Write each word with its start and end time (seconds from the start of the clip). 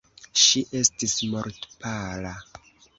Ŝi 0.43 0.63
estis 0.79 1.15
mortpala. 1.37 2.37